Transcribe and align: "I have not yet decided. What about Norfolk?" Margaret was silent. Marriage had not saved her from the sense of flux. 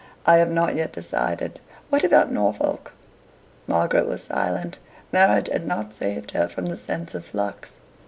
"I 0.25 0.37
have 0.37 0.49
not 0.49 0.73
yet 0.73 0.93
decided. 0.93 1.59
What 1.91 2.03
about 2.03 2.31
Norfolk?" 2.31 2.93
Margaret 3.67 4.07
was 4.07 4.23
silent. 4.23 4.79
Marriage 5.11 5.47
had 5.47 5.67
not 5.67 5.93
saved 5.93 6.31
her 6.31 6.47
from 6.47 6.65
the 6.65 6.75
sense 6.75 7.13
of 7.13 7.23
flux. 7.23 7.75